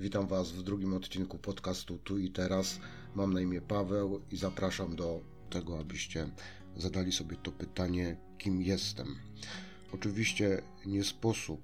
[0.00, 2.80] Witam Was w drugim odcinku podcastu Tu i Teraz.
[3.14, 6.30] Mam na imię Paweł i zapraszam do tego, abyście
[6.76, 9.16] zadali sobie to pytanie, kim jestem.
[9.92, 11.60] Oczywiście nie sposób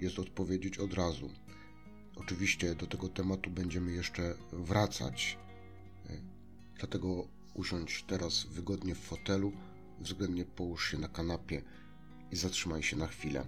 [0.00, 1.30] jest odpowiedzieć od razu.
[2.16, 5.38] Oczywiście do tego tematu będziemy jeszcze wracać.
[6.78, 9.52] Dlatego usiądź teraz wygodnie w fotelu,
[10.00, 11.62] względnie połóż się na kanapie
[12.32, 13.46] i zatrzymaj się na chwilę.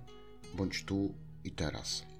[0.54, 2.15] Bądź tu i teraz.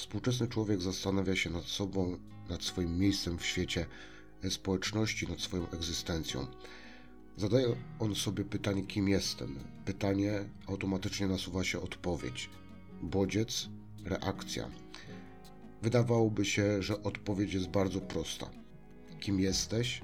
[0.00, 2.18] Współczesny człowiek zastanawia się nad sobą,
[2.48, 3.86] nad swoim miejscem w świecie
[4.50, 6.46] społeczności, nad swoją egzystencją.
[7.36, 9.58] Zadaje on sobie pytanie, kim jestem.
[9.84, 12.50] Pytanie automatycznie nasuwa się odpowiedź.
[13.02, 13.68] Bodziec,
[14.04, 14.70] reakcja.
[15.82, 18.50] Wydawałoby się, że odpowiedź jest bardzo prosta.
[19.20, 20.02] Kim jesteś?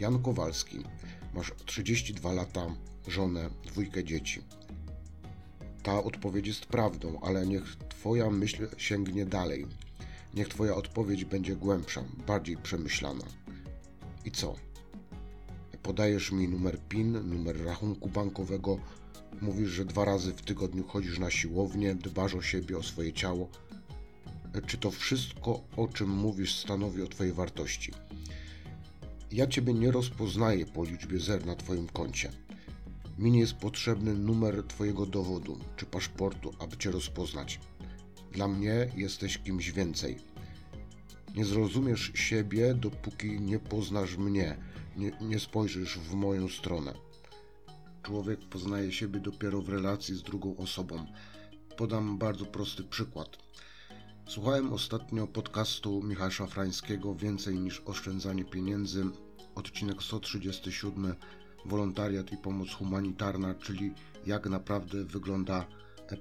[0.00, 0.78] Jan Kowalski.
[1.34, 2.66] Masz 32 lata,
[3.08, 4.42] żonę, dwójkę dzieci.
[5.82, 9.66] Ta odpowiedź jest prawdą, ale niech Twoja myśl sięgnie dalej.
[10.34, 13.24] Niech Twoja odpowiedź będzie głębsza, bardziej przemyślana.
[14.24, 14.54] I co?
[15.82, 18.78] Podajesz mi numer PIN, numer rachunku bankowego,
[19.40, 23.48] mówisz, że dwa razy w tygodniu chodzisz na siłownię, dbasz o siebie, o swoje ciało.
[24.66, 27.92] Czy to wszystko, o czym mówisz, stanowi o Twojej wartości?
[29.32, 32.30] Ja Ciebie nie rozpoznaję po liczbie zer na Twoim koncie.
[33.22, 37.60] Mi nie jest potrzebny numer Twojego dowodu czy paszportu, aby Cię rozpoznać.
[38.32, 40.18] Dla mnie jesteś kimś więcej.
[41.34, 44.56] Nie zrozumiesz siebie, dopóki nie poznasz mnie,
[44.96, 46.94] nie, nie spojrzysz w moją stronę.
[48.02, 51.06] Człowiek poznaje siebie dopiero w relacji z drugą osobą.
[51.76, 53.38] Podam bardzo prosty przykład.
[54.28, 59.04] Słuchałem ostatnio podcastu Michała Szafrańskiego Więcej niż oszczędzanie pieniędzy,
[59.54, 61.14] odcinek 137
[61.64, 63.94] Wolontariat i pomoc humanitarna, czyli
[64.26, 65.66] jak naprawdę wygląda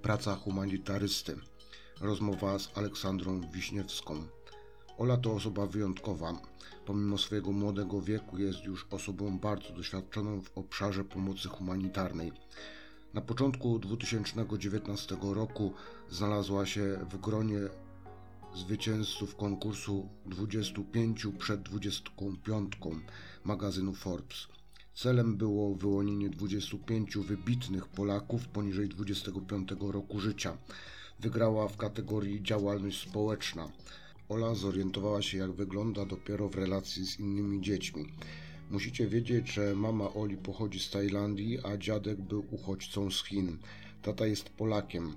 [0.01, 1.35] praca humanitarysty.
[2.01, 4.23] Rozmowa z Aleksandrą Wiśniewską.
[4.97, 6.33] Ola to osoba wyjątkowa.
[6.85, 12.31] Pomimo swojego młodego wieku jest już osobą bardzo doświadczoną w obszarze pomocy humanitarnej.
[13.13, 15.73] Na początku 2019 roku
[16.09, 17.59] znalazła się w gronie
[18.55, 22.73] zwycięzców konkursu 25 przed 25
[23.43, 24.47] magazynu Forbes.
[24.93, 30.57] Celem było wyłonienie 25 wybitnych Polaków poniżej 25 roku życia.
[31.19, 33.71] Wygrała w kategorii działalność społeczna.
[34.29, 38.05] Ola zorientowała się, jak wygląda dopiero w relacji z innymi dziećmi.
[38.71, 43.57] Musicie wiedzieć, że mama Oli pochodzi z Tajlandii, a dziadek był uchodźcą z Chin.
[44.01, 45.13] Tata jest Polakiem.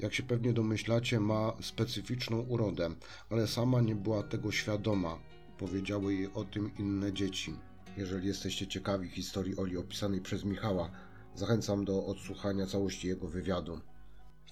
[0.00, 2.90] Jak się pewnie domyślacie, ma specyficzną urodę,
[3.30, 5.18] ale sama nie była tego świadoma.
[5.58, 7.54] Powiedziały jej o tym inne dzieci.
[7.96, 10.90] Jeżeli jesteście ciekawi historii Oli opisanej przez Michała,
[11.34, 13.80] zachęcam do odsłuchania całości jego wywiadu.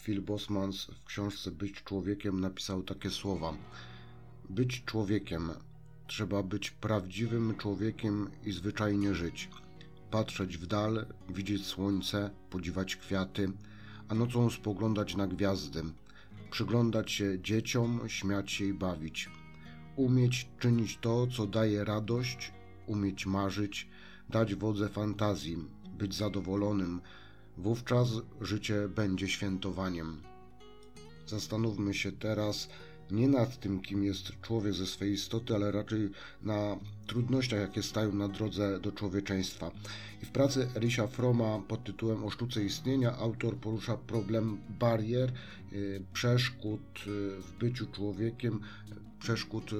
[0.03, 3.55] Phil Bosmans w książce Być człowiekiem napisał takie słowa:
[4.51, 5.51] Być człowiekiem
[6.07, 9.49] trzeba być prawdziwym człowiekiem i zwyczajnie żyć.
[10.11, 13.53] Patrzeć w dal, widzieć słońce, podziwać kwiaty,
[14.09, 15.83] a nocą spoglądać na gwiazdy,
[16.51, 19.31] przyglądać się dzieciom, śmiać się i bawić.
[19.97, 22.53] Umieć czynić to, co daje radość,
[22.91, 23.89] umieć marzyć,
[24.29, 25.57] dać wodze fantazji,
[25.99, 27.01] być zadowolonym,
[27.59, 28.09] wówczas
[28.41, 30.21] życie będzie świętowaniem.
[31.27, 32.69] Zastanówmy się teraz
[33.13, 36.11] nie nad tym, kim jest człowiek ze swej istoty, ale raczej
[36.43, 36.77] na
[37.07, 39.71] trudnościach, jakie stają na drodze do człowieczeństwa.
[40.23, 45.33] I w pracy Elisha Froma pod tytułem O sztuce istnienia autor porusza problem barier,
[45.73, 48.61] y, przeszkód y, w byciu człowiekiem,
[49.21, 49.77] przeszkód y,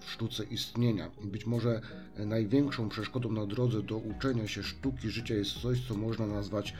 [0.00, 1.10] w sztuce istnienia.
[1.24, 1.80] I być może
[2.18, 6.74] największą przeszkodą na drodze do uczenia się sztuki życia jest coś, co można nazwać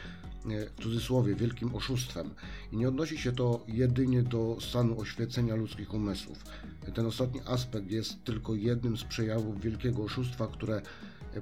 [0.77, 2.29] w cudzysłowie wielkim oszustwem.
[2.71, 6.43] I nie odnosi się to jedynie do stanu oświecenia ludzkich umysłów.
[6.93, 10.81] Ten ostatni aspekt jest tylko jednym z przejawów wielkiego oszustwa, które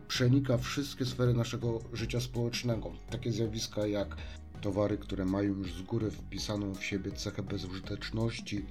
[0.08, 2.92] przenika wszystkie sfery naszego życia społecznego.
[3.10, 4.18] Takie zjawiska jak
[4.62, 8.66] towary, które mają już z góry wpisaną w siebie cechę bezużyteczności,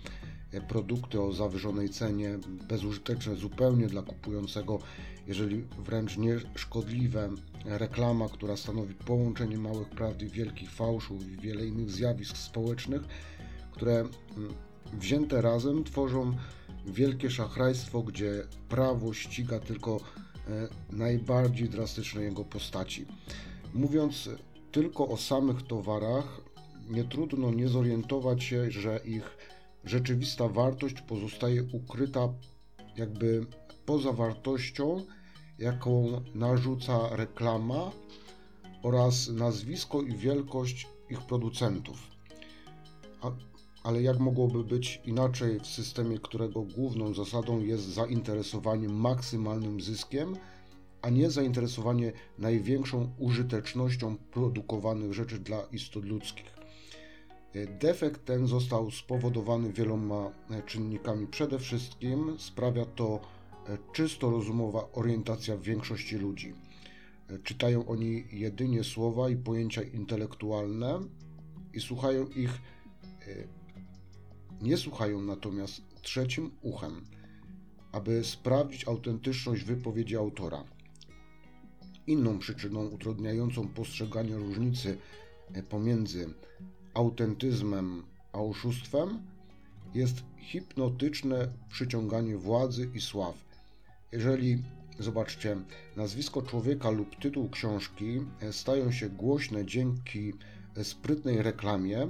[0.68, 2.38] produkty o zawyżonej cenie,
[2.68, 4.78] bezużyteczne zupełnie dla kupującego,
[5.26, 7.30] jeżeli wręcz nie szkodliwe,
[7.64, 13.02] reklama, która stanowi połączenie małych prawd i wielkich fałszów i wiele innych zjawisk społecznych,
[13.72, 14.10] które mm,
[14.92, 16.36] wzięte razem tworzą
[16.86, 19.96] wielkie szachrajstwo, gdzie prawo ściga tylko
[20.48, 23.06] e, najbardziej drastyczne jego postaci.
[23.74, 24.30] Mówiąc
[24.72, 26.40] tylko o samych towarach,
[26.90, 29.36] nie trudno nie zorientować się, że ich
[29.84, 32.28] rzeczywista wartość pozostaje ukryta
[32.96, 33.46] jakby
[33.92, 35.06] poza wartością,
[35.58, 37.90] jaką narzuca reklama
[38.82, 42.10] oraz nazwisko i wielkość ich producentów.
[43.20, 43.30] A
[43.82, 50.36] ale jak mogłoby być inaczej w systemie, którego główną zasadą jest zainteresowanie maksymalnym zyskiem,
[51.02, 56.52] a nie zainteresowanie największą użytecznością produkowanych rzeczy dla istot ludzkich.
[57.80, 60.30] Defekt ten został spowodowany wieloma
[60.66, 61.26] czynnikami.
[61.26, 63.20] Przede wszystkim sprawia to
[63.92, 66.54] czysto rozumowa orientacja większości ludzi.
[67.44, 71.00] Czytają oni jedynie słowa i pojęcia intelektualne
[71.74, 72.60] i słuchają ich,
[74.62, 77.04] nie słuchają natomiast trzecim uchem,
[77.92, 80.64] aby sprawdzić autentyczność wypowiedzi autora.
[82.06, 84.98] Inną przyczyną utrudniającą postrzeganie różnicy
[85.68, 86.34] pomiędzy
[86.94, 89.22] autentyzmem a oszustwem
[89.94, 93.51] jest hipnotyczne przyciąganie władzy i sław.
[94.12, 94.62] Jeżeli,
[94.98, 95.56] zobaczcie,
[95.96, 98.20] nazwisko człowieka lub tytuł książki
[98.50, 100.32] stają się głośne dzięki
[100.82, 102.08] sprytnej reklamie,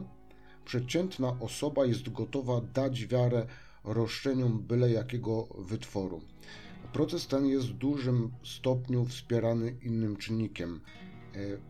[0.64, 3.46] przeciętna osoba jest gotowa dać wiarę
[3.84, 6.20] roszczeniom byle jakiego wytworu.
[6.92, 10.80] Proces ten jest w dużym stopniu wspierany innym czynnikiem.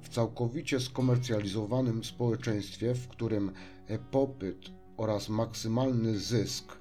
[0.03, 3.53] W całkowicie skomercjalizowanym społeczeństwie, w którym
[4.11, 6.77] popyt oraz maksymalny zysk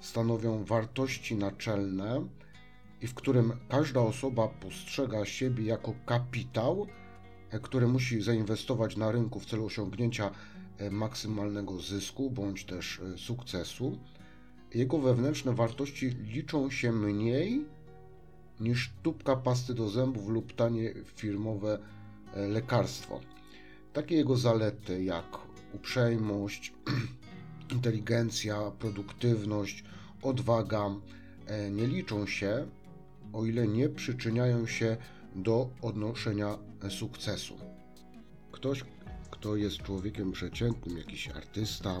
[0.00, 2.28] stanowią wartości naczelne
[3.04, 6.86] i w którym każda osoba postrzega siebie jako kapitał,
[7.62, 10.30] który musi zainwestować na rynku w celu osiągnięcia
[10.90, 13.98] maksymalnego zysku bądź też sukcesu,
[14.74, 17.64] jego wewnętrzne wartości liczą się mniej
[18.60, 21.78] niż tubka pasty do zębów lub tanie firmowe
[22.36, 23.20] lekarstwo.
[23.92, 25.38] Takie jego zalety jak
[25.72, 26.72] uprzejmość,
[27.74, 29.84] inteligencja, produktywność,
[30.22, 30.90] odwaga
[31.70, 32.66] nie liczą się,
[33.34, 34.96] o ile nie przyczyniają się
[35.34, 36.58] do odnoszenia
[36.88, 37.58] sukcesu.
[38.52, 38.84] Ktoś,
[39.30, 42.00] kto jest człowiekiem przeciętnym, jakiś artysta,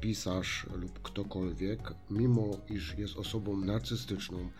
[0.00, 4.50] pisarz lub ktokolwiek, mimo iż jest osobą narcystyczną,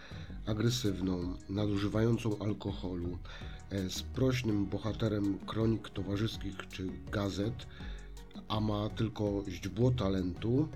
[0.47, 3.19] agresywną, nadużywającą alkoholu,
[3.89, 7.67] sprośnym bohaterem kronik towarzyskich czy gazet,
[8.49, 10.69] a ma tylko źdźbło talentu,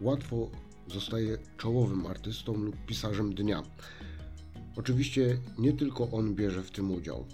[0.00, 0.50] łatwo
[0.86, 3.62] zostaje czołowym artystą lub pisarzem dnia.
[4.76, 7.24] Oczywiście nie tylko on bierze w tym udział.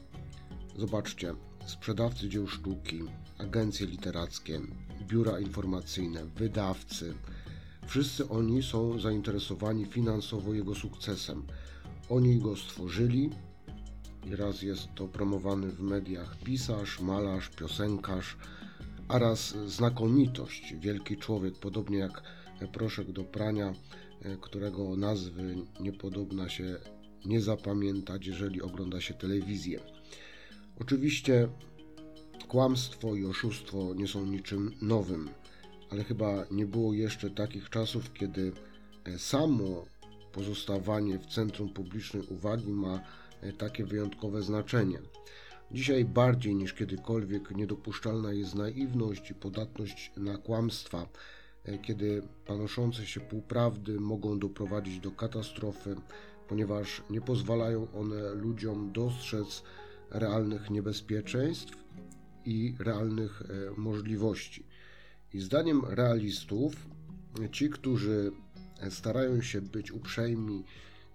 [0.76, 1.34] Zobaczcie,
[1.66, 3.00] sprzedawcy dzieł sztuki,
[3.38, 4.60] agencje literackie,
[5.06, 7.14] biura informacyjne, wydawcy.
[7.86, 11.42] Wszyscy oni są zainteresowani finansowo jego sukcesem.
[12.10, 13.30] Oni go stworzyli
[14.26, 18.36] i raz jest to promowany w mediach pisarz, malarz, piosenkarz,
[19.08, 22.22] a raz znakomitość, wielki człowiek, podobnie jak
[22.72, 23.72] proszek do prania,
[24.40, 26.76] którego nazwy niepodobna się
[27.24, 29.80] nie zapamiętać, jeżeli ogląda się telewizję.
[30.80, 31.48] Oczywiście
[32.48, 35.30] kłamstwo i oszustwo nie są niczym nowym,
[35.90, 38.52] ale chyba nie było jeszcze takich czasów, kiedy
[39.18, 39.84] samo
[40.32, 43.00] pozostawanie w centrum publicznej uwagi ma
[43.58, 44.98] takie wyjątkowe znaczenie.
[45.72, 51.06] Dzisiaj bardziej niż kiedykolwiek niedopuszczalna jest naiwność i podatność na kłamstwa,
[51.82, 55.96] kiedy panoszące się półprawdy mogą doprowadzić do katastrofy,
[56.48, 59.62] ponieważ nie pozwalają one ludziom dostrzec
[60.10, 61.84] realnych niebezpieczeństw
[62.44, 63.42] i realnych
[63.76, 64.64] możliwości.
[65.34, 66.74] I zdaniem realistów,
[67.52, 68.32] ci, którzy
[68.90, 70.64] starają się być uprzejmi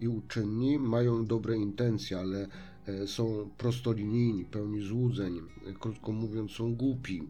[0.00, 2.48] i uczynni, mają dobre intencje, ale
[3.06, 5.40] są prostolinijni, pełni złudzeń,
[5.80, 7.22] krótko mówiąc, są głupi.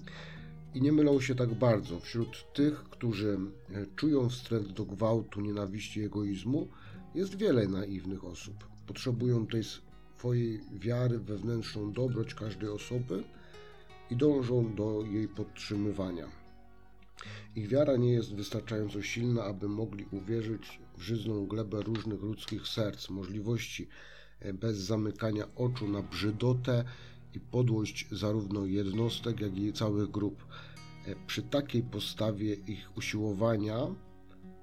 [0.74, 2.00] I nie mylą się tak bardzo.
[2.00, 3.38] Wśród tych, którzy
[3.96, 6.68] czują wstręt do gwałtu, nienawiści, egoizmu,
[7.14, 8.68] jest wiele naiwnych osób.
[8.86, 13.24] Potrzebują tej swojej wiary wewnętrzną dobroć każdej osoby
[14.10, 16.28] i dążą do jej podtrzymywania.
[17.56, 23.10] Ich wiara nie jest wystarczająco silna, aby mogli uwierzyć w żyzną glebę różnych ludzkich serc,
[23.10, 23.88] możliwości
[24.54, 26.84] bez zamykania oczu na brzydotę
[27.34, 30.46] i podłość zarówno jednostek, jak i całych grup.
[31.26, 33.78] Przy takiej postawie ich usiłowania,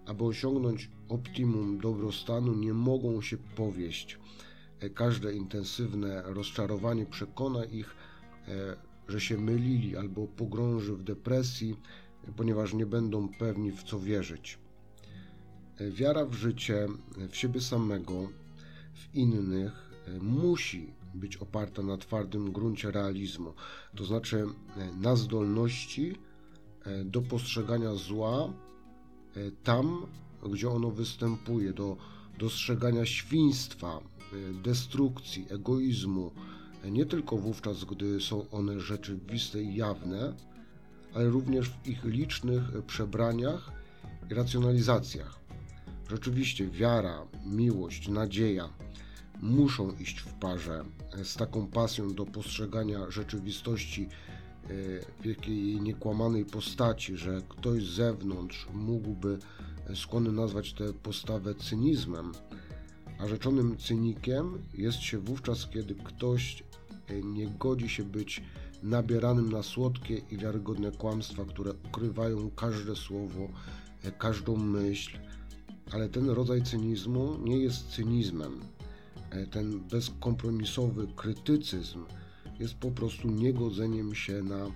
[0.05, 4.19] aby osiągnąć optimum dobrostanu, nie mogą się powieść.
[4.93, 7.95] Każde intensywne rozczarowanie przekona ich,
[9.07, 11.75] że się mylili albo pogrąży w depresji,
[12.35, 14.59] ponieważ nie będą pewni w co wierzyć.
[15.91, 16.87] Wiara w życie,
[17.29, 18.29] w siebie samego,
[18.93, 19.91] w innych
[20.21, 23.53] musi być oparta na twardym gruncie realizmu,
[23.95, 24.45] to znaczy
[25.01, 26.15] na zdolności
[27.05, 28.53] do postrzegania zła
[29.63, 30.05] tam,
[30.49, 31.97] gdzie ono występuje, do
[32.39, 33.99] dostrzegania świństwa,
[34.63, 36.31] destrukcji, egoizmu,
[36.91, 40.33] nie tylko wówczas, gdy są one rzeczywiste i jawne,
[41.13, 43.71] ale również w ich licznych przebraniach
[44.31, 45.39] i racjonalizacjach.
[46.09, 48.69] Rzeczywiście wiara, miłość, nadzieja
[49.41, 50.83] muszą iść w parze
[51.23, 54.67] z taką pasją do postrzegania rzeczywistości e,
[55.21, 59.39] w jakiej niekłamanej postaci, że ktoś z zewnątrz mógłby
[59.95, 62.31] skłonny nazwać tę postawę cynizmem,
[63.19, 66.63] a rzeczonym cynikiem jest się wówczas, kiedy ktoś
[67.07, 68.43] e, nie godzi się być
[68.83, 73.47] nabieranym na słodkie i wiarygodne kłamstwa, które ukrywają każde słowo,
[74.03, 75.17] e, każdą myśl,
[75.91, 78.59] ale ten rodzaj cynizmu nie jest cynizmem.
[79.29, 82.05] E, ten bezkompromisowy krytycyzm
[82.59, 84.71] jest po prostu niegodzeniem się na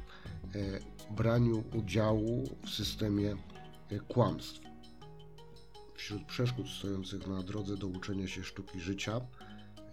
[1.11, 3.35] braniu udziału w systemie
[4.07, 4.64] kłamstw.
[5.95, 9.21] Wśród przeszkód stojących na drodze do uczenia się sztuki życia,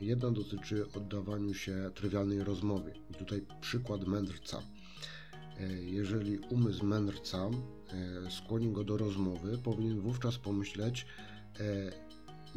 [0.01, 2.93] jedna dotyczy oddawaniu się trywialnej rozmowie.
[3.11, 4.63] I tutaj przykład mędrca.
[5.61, 11.07] E, jeżeli umysł mędrca e, skłoni go do rozmowy, powinien wówczas pomyśleć,
[11.61, 11.93] e,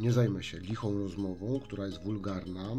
[0.00, 2.76] nie zajmę się lichą rozmową, która jest wulgarna,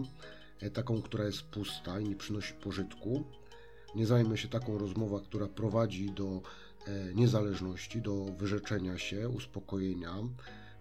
[0.74, 3.24] taką, która jest pusta i nie przynosi pożytku.
[3.96, 6.42] Nie zajmę się taką rozmową, która prowadzi do
[7.16, 10.14] niezależności, do wyrzeczenia się, uspokojenia,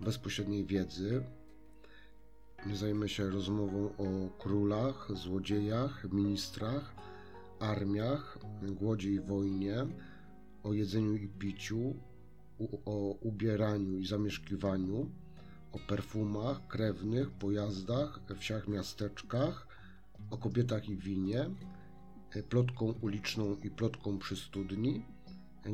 [0.00, 1.24] bezpośredniej wiedzy.
[2.66, 6.94] Nie zajmę się rozmową o królach, złodziejach, ministrach,
[7.60, 9.86] armiach, głodzie i wojnie,
[10.62, 11.94] o jedzeniu i piciu,
[12.84, 15.10] o ubieraniu i zamieszkiwaniu,
[15.72, 19.66] o perfumach, krewnych, pojazdach, wsiach, miasteczkach,
[20.30, 21.50] o kobietach i winie,
[22.48, 25.02] plotką uliczną i plotką przy studni,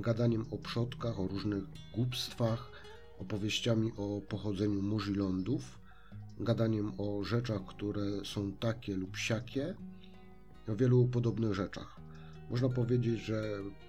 [0.00, 2.70] gadaniem o przodkach, o różnych głupstwach,
[3.18, 5.78] opowieściami o pochodzeniu mórz i lądów,
[6.40, 9.75] gadaniem o rzeczach, które są takie lub siakie,
[10.68, 11.96] o wielu podobnych rzeczach.
[12.50, 13.42] Można powiedzieć, że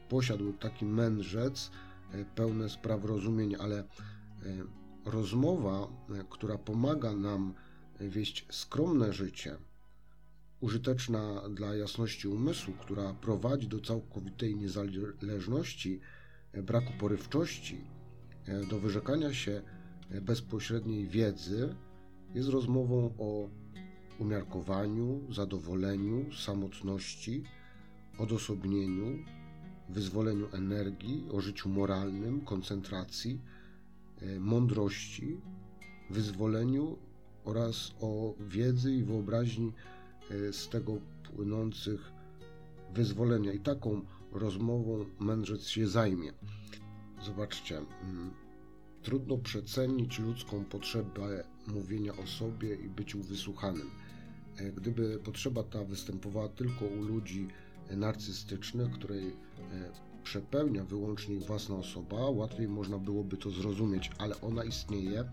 [0.10, 1.72] posiadł taki mędrzec
[2.12, 3.86] e, pełne spraw rozumień, ale e,
[5.06, 7.54] rozmowa, e, która pomaga nam
[8.00, 9.58] wieść skromne życie,
[10.64, 16.00] użyteczna dla jasności umysłu, która prowadzi do całkowitej niezależności,
[16.54, 17.78] braku porywczości,
[18.48, 19.62] E, do wyrzekania się
[20.12, 21.76] e, bezpośredniej wiedzy
[22.36, 23.50] jest rozmową o
[24.20, 27.44] umiarkowaniu, zadowoleniu, samotności,
[28.18, 29.26] odosobnieniu,
[29.90, 33.42] wyzwoleniu energii, o życiu moralnym, koncentracji,
[34.22, 35.38] e, mądrości,
[36.10, 36.98] wyzwoleniu
[37.44, 39.72] oraz o wiedzy i wyobraźni
[40.52, 40.98] z tego
[41.36, 42.12] płynących
[42.94, 43.54] wyzwolenia.
[43.54, 44.02] I taką
[44.32, 46.34] rozmową mędrzec się zajmie.
[47.26, 48.32] Zobaczcie, mm,
[49.02, 53.90] trudno przecenić ludzką potrzebę mówienia o sobie i byciu wysłuchanym.
[54.58, 57.48] E, gdyby potrzeba ta występowała tylko u ludzi
[57.92, 59.34] narcystycznych, której e,
[60.24, 65.24] przepełnia wyłącznie ich własna osoba, łatwiej można byłoby to zrozumieć, ale ona istnieje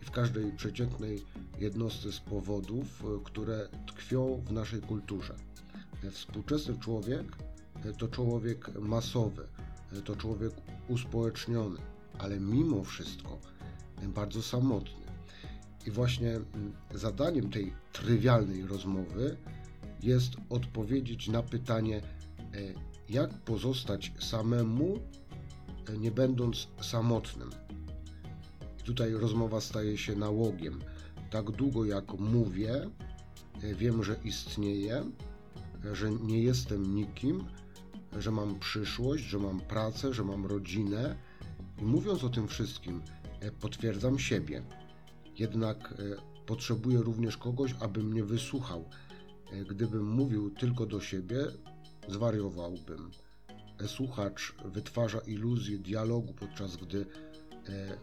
[0.00, 1.24] w każdej przeciętnej
[1.60, 5.34] jednostce z powodów, e, które tkwią w naszej kulturze.
[6.10, 7.36] Współczesny człowiek
[7.98, 9.46] to człowiek masowy,
[10.04, 10.52] to człowiek
[10.88, 11.80] uspołeczniony,
[12.18, 13.38] ale mimo wszystko
[14.08, 15.04] bardzo samotny.
[15.86, 16.40] I właśnie
[16.94, 19.36] zadaniem tej trywialnej rozmowy
[20.02, 22.02] jest odpowiedzieć na pytanie, e,
[23.08, 24.98] jak pozostać samemu,
[25.88, 27.50] e, nie będąc samotnym.
[28.84, 30.80] Tutaj rozmowa staje się nałogiem.
[31.30, 32.90] Tak długo jak mówię,
[33.62, 35.04] e, wiem, że istnieję,
[35.92, 37.44] że nie jestem nikim,
[38.18, 41.16] że mam przyszłość, że mam pracę, że mam rodzinę.
[41.82, 43.02] I mówiąc o tym wszystkim,
[43.40, 44.62] e, potwierdzam siebie.
[45.38, 45.94] Jednak e,
[46.46, 48.84] potrzebuję również kogoś, aby mnie wysłuchał.
[49.68, 51.46] Gdybym mówił tylko do siebie,
[52.08, 53.10] zwariowałbym.
[53.86, 57.06] Słuchacz wytwarza iluzję dialogu, podczas gdy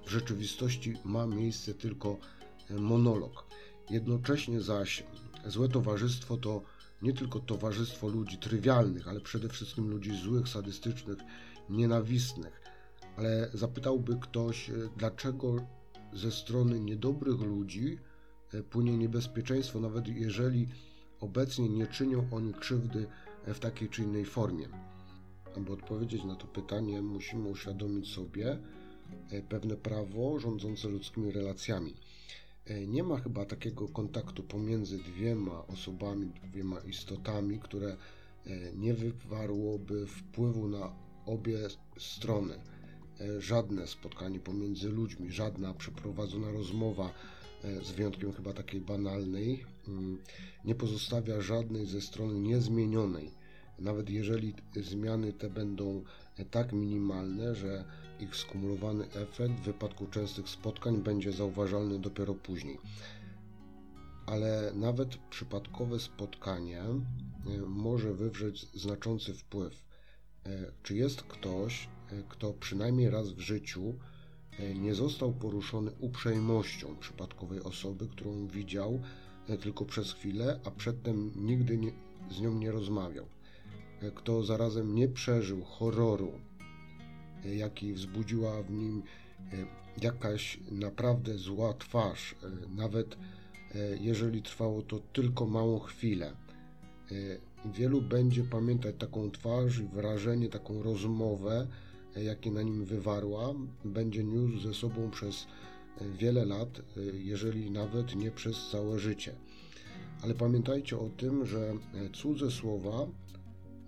[0.05, 2.17] w rzeczywistości ma miejsce tylko
[2.69, 3.45] monolog.
[3.89, 5.03] Jednocześnie zaś
[5.45, 6.61] złe towarzystwo to
[7.01, 11.17] nie tylko towarzystwo ludzi trywialnych, ale przede wszystkim ludzi złych, sadystycznych,
[11.69, 12.61] nienawistnych.
[13.17, 15.55] Ale zapytałby ktoś, e, dlaczego
[16.13, 17.97] ze strony niedobrych ludzi
[18.53, 20.67] e, płynie niebezpieczeństwo, nawet jeżeli
[21.19, 23.07] obecnie nie czynią oni krzywdy
[23.45, 24.67] e, w takiej czy innej formie.
[25.57, 28.59] Aby odpowiedzieć na to pytanie, musimy uświadomić sobie
[29.49, 31.93] pewne prawo rządzące ludzkimi relacjami.
[32.65, 37.97] E, nie ma chyba takiego kontaktu pomiędzy dwiema osobami, dwiema istotami, które
[38.45, 40.93] e, nie wywarłoby wpływu na
[41.25, 41.57] obie
[41.97, 42.53] strony.
[43.19, 47.13] E, żadne spotkanie pomiędzy ludźmi, żadna przeprowadzona rozmowa,
[47.83, 50.17] z wyjątkiem chyba takiej banalnej, mm,
[50.65, 53.31] nie pozostawia żadnej ze stron niezmienionej.
[53.81, 56.03] Nawet jeżeli zmiany te będą
[56.51, 57.85] tak minimalne, że
[58.19, 62.77] ich skumulowany efekt w wypadku częstych spotkań będzie zauważalny dopiero później.
[64.25, 67.01] Ale nawet przypadkowe spotkanie e,
[67.67, 69.83] może wywrzeć znaczący wpływ.
[70.45, 73.95] E, czy jest ktoś, e, kto przynajmniej raz w życiu
[74.75, 78.99] nie został poruszony uprzejmością przypadkowej osoby, którą widział
[79.61, 81.91] tylko przez chwilę, a przedtem nigdy nie,
[82.31, 83.25] z nią nie rozmawiał?
[84.15, 86.31] Kto zarazem nie przeżył horroru
[87.45, 89.03] jaki wzbudziła w nim
[89.53, 89.65] e,
[90.01, 96.33] jakaś naprawdę zła twarz, e, nawet e, jeżeli trwało to tylko małą chwilę.
[97.65, 101.67] Wielu będzie pamiętać taką twarz i wrażenie, taką rozmowę,
[102.15, 103.53] jakie na nim wywarła,
[103.85, 105.47] będzie niósł ze sobą przez
[106.19, 106.81] wiele lat,
[107.13, 109.35] jeżeli nawet nie przez całe życie.
[110.23, 111.73] Ale pamiętajcie o tym, że
[112.13, 113.07] cudze słowa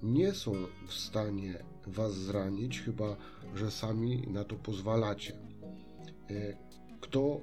[0.04, 0.54] nie są
[0.88, 3.16] w stanie Was zranić, chyba
[3.56, 5.34] że sami na to pozwalacie.
[6.30, 6.58] E,
[7.02, 7.40] kto e,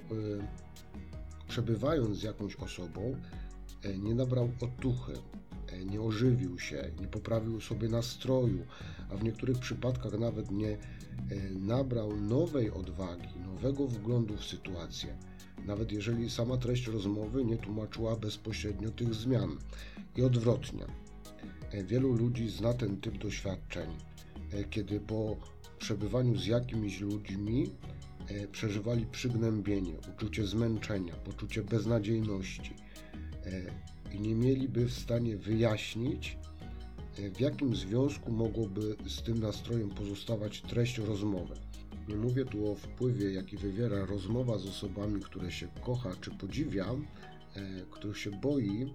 [1.47, 3.15] przebywając z jakąś osobą
[3.83, 5.13] e, nie nabrał otuchy,
[5.85, 8.65] nie ożywił się, nie poprawił sobie nastroju,
[9.11, 10.77] a w niektórych przypadkach nawet nie
[11.59, 15.17] nabrał nowej odwagi, nowego wglądu w sytuację,
[15.65, 19.57] nawet jeżeli sama treść rozmowy nie tłumaczyła bezpośrednio tych zmian.
[20.15, 20.85] I odwrotnie.
[21.73, 23.89] Wielu ludzi zna ten typ doświadczeń,
[24.69, 25.37] kiedy po
[25.79, 27.69] przebywaniu z jakimiś ludźmi
[28.27, 32.73] e, przeżywali przygnębienie, uczucie zmęczenia, poczucie beznadziejności
[33.45, 36.37] e, i nie mieliby w stanie wyjaśnić,
[37.17, 41.55] e, w jakim związku mogłoby z tym nastrojem pozostawać treść rozmowy.
[42.07, 46.85] Nie mówię tu o wpływie, jaki wywiera rozmowa z osobami, które się kocha czy podziwia,
[47.91, 48.93] których się boi.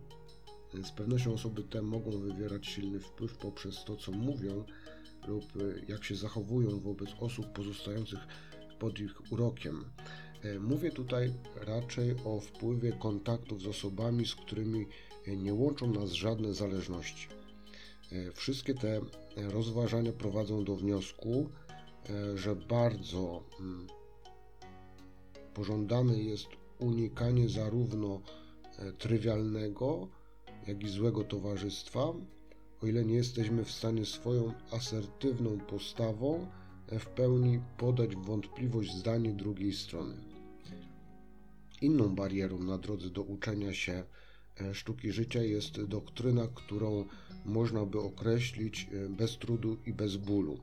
[0.83, 4.65] Z pewnością osoby te mogą wywierać silny wpływ poprzez to, co mówią,
[5.29, 8.21] lub y, jak się zachowują wobec osób pozostających
[8.79, 9.85] pod ich urokiem.
[10.43, 14.87] E, mówię tutaj raczej o wpływie kontaktów z osobami, z którymi
[15.27, 17.29] nie łączą nas żadne zależności.
[18.13, 19.01] E, wszystkie te
[19.37, 21.51] rozważania prowadzą do wniosku,
[22.11, 23.87] e, że bardzo mm,
[25.55, 26.47] pożądane jest
[26.79, 28.21] unikanie zarówno
[28.99, 30.09] trywialnego,
[30.69, 32.03] jak i złego towarzystwa,
[32.83, 36.47] o ile nie jesteśmy w stanie swoją asertywną postawą
[36.89, 40.15] w pełni podać wątpliwość zdanie drugiej strony.
[41.83, 44.05] Inną barierą na drodze do uczenia się
[44.61, 47.05] e, sztuki życia jest doktryna, którą
[47.45, 50.59] można by określić e, bez trudu i bez bólu.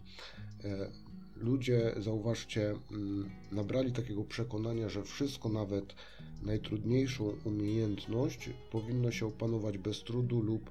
[1.43, 5.95] Ludzie, zauważcie, mm, nabrali takiego przekonania, że wszystko, nawet
[6.41, 10.69] najtrudniejszą umiejętność, powinno się opanować bez trudu lub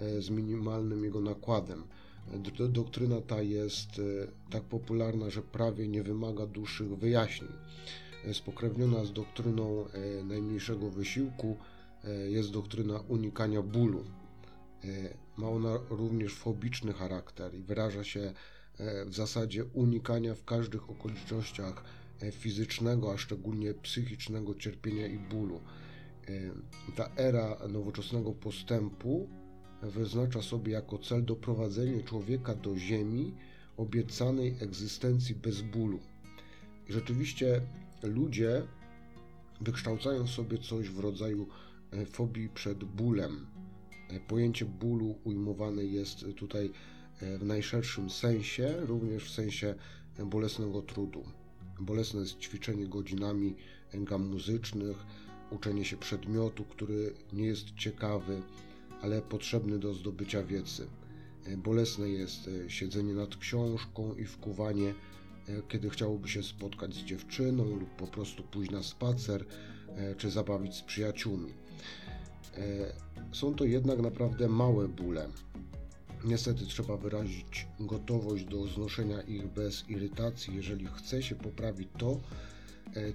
[0.00, 1.82] E, z minimalnym jego nakładem.
[2.68, 4.02] Doktryna ta jest e,
[4.50, 7.50] tak popularna, że prawie nie wymaga dłuższych wyjaśnień.
[8.24, 9.84] E, spokrewniona z doktryną
[10.24, 11.56] najmniejszego wysiłku
[12.28, 14.04] jest doktryna unikania bólu.
[15.36, 18.32] Ma ona również fobiczny charakter i wyraża się
[19.06, 21.84] w zasadzie unikania w każdych okolicznościach
[22.32, 25.60] fizycznego, a szczególnie psychicznego cierpienia i bólu.
[26.96, 29.28] Ta era nowoczesnego postępu
[29.82, 33.34] wyznacza sobie jako cel doprowadzenie człowieka do ziemi
[33.76, 35.98] obiecanej egzystencji bez bólu.
[36.88, 37.60] Rzeczywiście
[38.02, 38.62] ludzie
[39.60, 41.46] wykształcają sobie coś w rodzaju
[41.90, 43.46] e, fobii przed bólem.
[44.08, 46.70] E, pojęcie bólu ujmowane jest tutaj e,
[47.38, 49.74] w najszerszym sensie, również w sensie
[50.18, 51.24] bolesnego trudu.
[51.80, 53.56] Bolesne jest ćwiczenie godzinami
[53.94, 54.96] gam muzycznych,
[55.50, 58.42] uczenie się przedmiotu, który nie jest ciekawy,
[59.02, 60.86] ale potrzebny do zdobycia wiedzy.
[61.44, 64.94] E, bolesne jest e, siedzenie nad książką i wkuwanie,
[65.48, 69.44] e, kiedy chciałoby się spotkać z dziewczyną lub po prostu pójść na spacer
[70.16, 71.52] czy zabawić z przyjaciółmi.
[73.32, 75.28] Są to jednak naprawdę małe bóle.
[76.24, 82.20] Niestety trzeba wyrazić gotowość do znoszenia ich bez irytacji, jeżeli chce się poprawić to,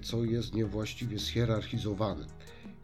[0.02, 2.26] co jest niewłaściwie schierarchizowane.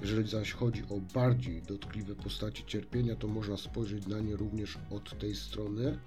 [0.01, 5.19] Jeżeli zaś chodzi o bardziej dotkliwe postaci cierpienia, to można spojrzeć na nie również od
[5.19, 5.99] tej strony,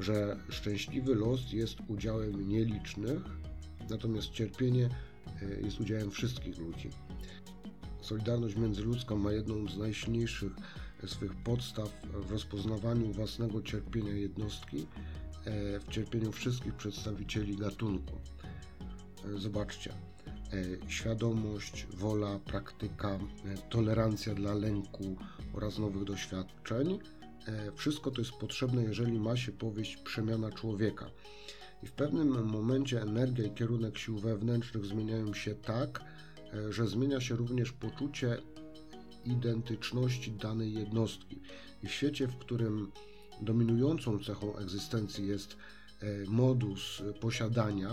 [0.00, 3.22] że szczęśliwy los jest udziałem nielicznych,
[3.90, 4.88] natomiast cierpienie
[5.42, 6.90] e, jest udziałem wszystkich ludzi.
[8.00, 10.52] Solidarność międzyludzka ma jedną z najsilniejszych
[11.08, 14.86] swych podstaw w rozpoznawaniu własnego cierpienia jednostki,
[15.44, 18.18] e, w cierpieniu wszystkich przedstawicieli gatunku.
[19.24, 19.92] E, zobaczcie,
[20.52, 23.18] E, świadomość, wola, praktyka,
[23.70, 25.16] tolerancja dla lęku
[25.52, 26.98] oraz nowych doświadczeń
[27.74, 31.10] wszystko to jest potrzebne, jeżeli ma się powieść przemiana człowieka.
[31.82, 36.04] I w pewnym momencie energia i kierunek sił wewnętrznych zmieniają się tak,
[36.70, 38.38] że zmienia się również poczucie
[39.24, 41.40] identyczności danej jednostki.
[41.82, 42.92] I w świecie, w którym
[43.40, 47.90] dominującą cechą egzystencji jest e, modus posiadania,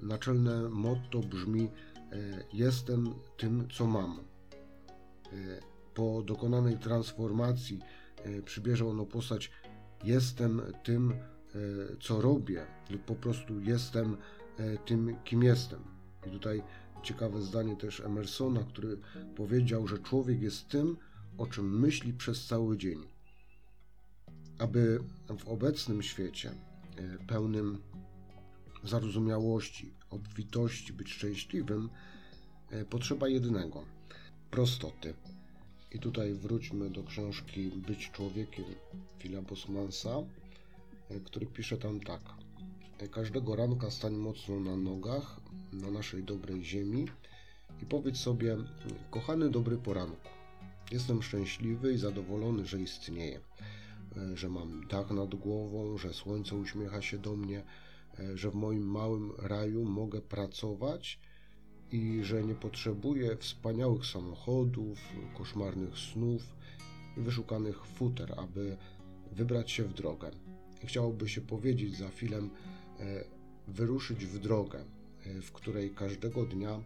[0.00, 1.68] naczelne motto brzmi:
[2.52, 4.20] Jestem tym, co mam.
[5.94, 7.80] Po dokonanej transformacji
[8.44, 9.50] przybierze ono postać:
[10.04, 11.14] Jestem tym,
[11.54, 14.16] E, co robię, lub po prostu jestem
[14.58, 15.80] e, tym, kim jestem.
[16.26, 16.62] I tutaj
[17.04, 18.98] ciekawe zdanie też Emersona, który
[19.36, 20.96] powiedział, że człowiek jest tym,
[21.38, 22.98] o czym myśli przez cały dzień.
[24.58, 25.00] Aby
[25.38, 27.78] w obecnym świecie e, pełnym
[28.84, 31.90] zarozumiałości, obfitości, być szczęśliwym,
[32.90, 33.84] potrzeba jednego
[34.50, 35.14] prostoty.
[35.92, 38.64] I tutaj wróćmy do książki Być człowiekiem
[39.18, 40.10] Phila Bosmansa.
[41.10, 42.43] E, który pisze tam tak.
[43.10, 45.40] Każdego ranka stań mocno na nogach,
[45.72, 47.06] na naszej dobrej ziemi
[47.82, 48.56] i powiedz sobie,
[49.10, 50.28] kochany dobry poranku,
[50.92, 53.40] jestem szczęśliwy i zadowolony, że istnieję,
[54.34, 57.62] że mam dach nad głową, że słońce uśmiecha się do mnie,
[58.34, 61.20] że w moim małym raju mogę pracować
[61.92, 64.98] i że nie potrzebuję wspaniałych samochodów,
[65.38, 66.42] koszmarnych snów
[67.16, 68.76] i wyszukanych futer, aby
[69.32, 70.30] wybrać się w drogę.
[70.84, 72.10] Chciałoby się powiedzieć za e,
[73.68, 74.84] wyruszyć w drogę,
[75.26, 76.80] e, w której każdego dnia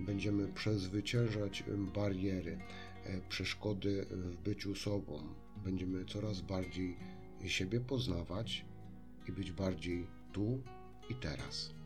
[0.00, 2.58] będziemy przezwyciężać bariery,
[3.04, 5.22] e, przeszkody w byciu sobą.
[5.64, 6.96] Będziemy coraz bardziej
[7.46, 8.64] siebie poznawać
[9.28, 10.62] i być bardziej tu
[11.10, 11.77] i teraz.